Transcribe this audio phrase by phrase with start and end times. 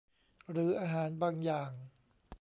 [0.51, 1.71] หรืออาหารบางอย่าง